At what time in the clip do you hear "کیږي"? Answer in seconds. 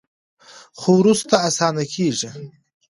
1.93-2.29